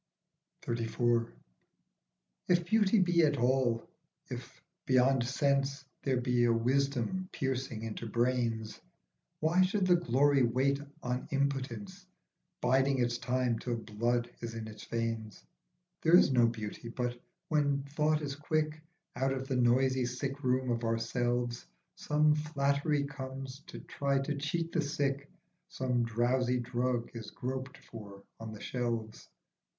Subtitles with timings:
[0.63, 1.31] 37 XXXIV.
[2.47, 3.87] IF Beauty be at all,
[4.31, 8.81] if, beyond sense, There be a wisdom piercing into brains,
[9.41, 12.07] Why should the glory wait on impotence,
[12.61, 15.45] Biding its time till blood is in the veins?
[16.01, 18.81] There is no beauty, but, when thought is quick,
[19.15, 24.81] Out of the noisy sickroom of ourselves Some flattery comes to try to cheat the
[24.81, 25.29] sick,
[25.69, 29.29] Some drowsy drug is groped for on the shelves.